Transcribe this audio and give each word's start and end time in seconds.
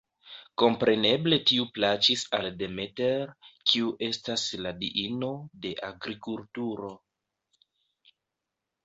Kompreneble 0.59 1.37
tiu 1.49 1.65
plaĉis 1.75 2.23
al 2.37 2.47
Demeter, 2.61 3.33
kiu 3.73 3.91
estas 4.07 4.47
la 4.67 4.71
diino 4.79 5.29
de 5.67 5.75
agrikulturo. 5.91 6.91